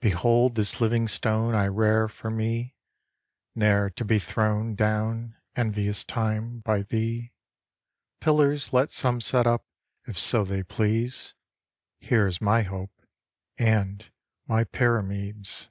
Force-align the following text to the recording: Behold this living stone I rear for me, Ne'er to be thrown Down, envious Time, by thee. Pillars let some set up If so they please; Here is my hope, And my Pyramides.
Behold 0.00 0.54
this 0.54 0.80
living 0.80 1.08
stone 1.08 1.52
I 1.56 1.64
rear 1.64 2.06
for 2.06 2.30
me, 2.30 2.76
Ne'er 3.56 3.90
to 3.90 4.04
be 4.04 4.20
thrown 4.20 4.76
Down, 4.76 5.34
envious 5.56 6.04
Time, 6.04 6.60
by 6.60 6.82
thee. 6.82 7.32
Pillars 8.20 8.72
let 8.72 8.92
some 8.92 9.20
set 9.20 9.48
up 9.48 9.66
If 10.04 10.16
so 10.16 10.44
they 10.44 10.62
please; 10.62 11.34
Here 11.98 12.28
is 12.28 12.40
my 12.40 12.62
hope, 12.62 12.94
And 13.58 14.08
my 14.46 14.62
Pyramides. 14.62 15.68